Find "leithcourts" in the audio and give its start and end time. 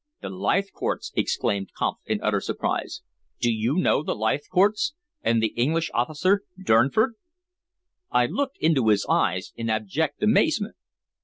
0.31-1.11, 4.15-4.95